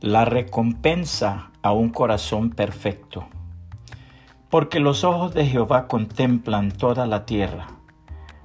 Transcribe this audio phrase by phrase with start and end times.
[0.00, 3.26] la recompensa a un corazón perfecto.
[4.48, 7.66] Porque los ojos de Jehová contemplan toda la tierra,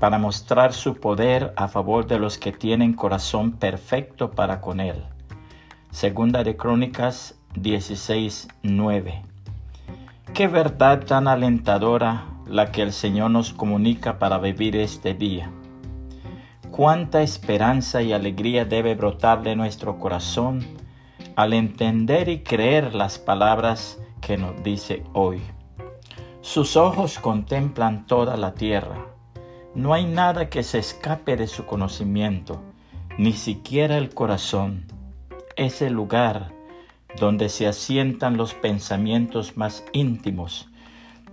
[0.00, 5.04] para mostrar su poder a favor de los que tienen corazón perfecto para con él.
[5.92, 9.22] Segunda de Crónicas 16, 9.
[10.34, 15.48] Qué verdad tan alentadora la que el Señor nos comunica para vivir este día.
[16.72, 20.75] Cuánta esperanza y alegría debe brotar de nuestro corazón
[21.36, 25.42] al entender y creer las palabras que nos dice hoy.
[26.40, 29.06] Sus ojos contemplan toda la tierra.
[29.74, 32.62] No hay nada que se escape de su conocimiento,
[33.18, 34.86] ni siquiera el corazón,
[35.56, 36.52] ese lugar
[37.20, 40.70] donde se asientan los pensamientos más íntimos,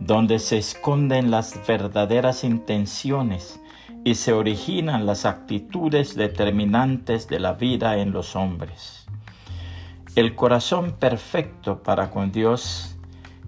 [0.00, 3.60] donde se esconden las verdaderas intenciones
[4.02, 9.01] y se originan las actitudes determinantes de la vida en los hombres.
[10.14, 12.98] El corazón perfecto para con Dios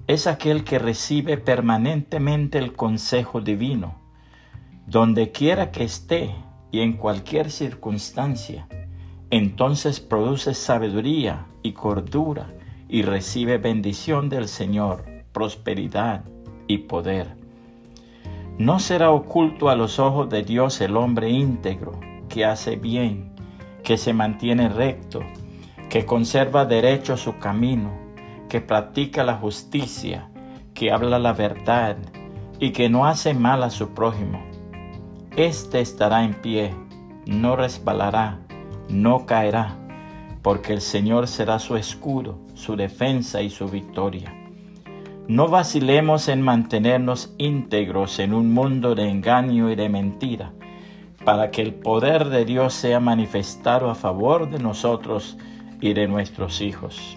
[0.06, 3.96] es aquel que recibe permanentemente el consejo divino,
[4.86, 6.34] donde quiera que esté
[6.72, 8.66] y en cualquier circunstancia.
[9.28, 12.54] Entonces produce sabiduría y cordura
[12.88, 16.24] y recibe bendición del Señor, prosperidad
[16.66, 17.36] y poder.
[18.56, 23.34] No será oculto a los ojos de Dios el hombre íntegro, que hace bien,
[23.82, 25.20] que se mantiene recto,
[25.88, 27.92] que conserva derecho su camino,
[28.48, 30.28] que practica la justicia,
[30.74, 31.96] que habla la verdad
[32.58, 34.42] y que no hace mal a su prójimo.
[35.36, 36.74] Este estará en pie,
[37.26, 38.38] no resbalará,
[38.88, 39.76] no caerá,
[40.42, 44.32] porque el Señor será su escudo, su defensa y su victoria.
[45.26, 50.52] No vacilemos en mantenernos íntegros en un mundo de engaño y de mentira,
[51.24, 55.38] para que el poder de Dios sea manifestado a favor de nosotros
[55.92, 57.16] de nuestros hijos.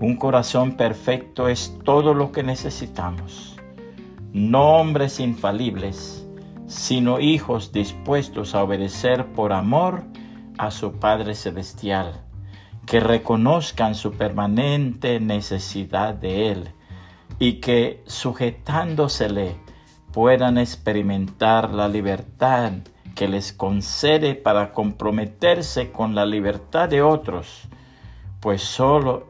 [0.00, 3.56] Un corazón perfecto es todo lo que necesitamos.
[4.32, 6.26] No hombres infalibles,
[6.66, 10.04] sino hijos dispuestos a obedecer por amor
[10.56, 12.22] a su Padre Celestial,
[12.86, 16.68] que reconozcan su permanente necesidad de Él
[17.38, 19.56] y que sujetándosele
[20.12, 22.72] puedan experimentar la libertad
[23.18, 27.62] que les concede para comprometerse con la libertad de otros,
[28.38, 29.26] pues sólo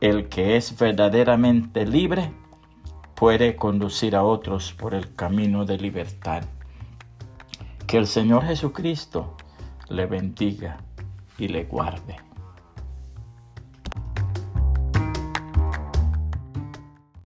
[0.00, 2.32] el que es verdaderamente libre
[3.14, 6.42] puede conducir a otros por el camino de libertad.
[7.86, 9.36] Que el Señor Jesucristo
[9.88, 10.78] le bendiga
[11.38, 12.16] y le guarde.